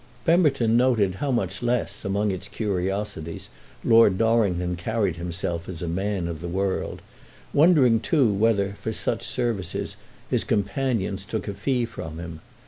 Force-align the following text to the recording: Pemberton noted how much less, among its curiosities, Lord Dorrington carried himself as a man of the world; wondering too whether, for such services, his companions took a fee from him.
Pemberton 0.25 0.75
noted 0.75 1.13
how 1.21 1.29
much 1.31 1.61
less, 1.61 2.03
among 2.03 2.31
its 2.31 2.47
curiosities, 2.47 3.49
Lord 3.85 4.17
Dorrington 4.17 4.75
carried 4.75 5.17
himself 5.17 5.69
as 5.69 5.83
a 5.83 5.87
man 5.87 6.27
of 6.27 6.41
the 6.41 6.47
world; 6.47 7.03
wondering 7.53 7.99
too 7.99 8.33
whether, 8.33 8.73
for 8.81 8.93
such 8.93 9.21
services, 9.21 9.97
his 10.27 10.43
companions 10.43 11.23
took 11.23 11.47
a 11.47 11.53
fee 11.53 11.85
from 11.85 12.17
him. 12.17 12.39